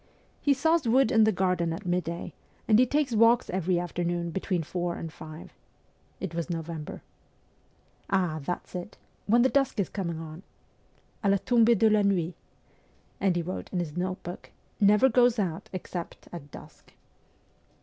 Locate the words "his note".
13.77-14.23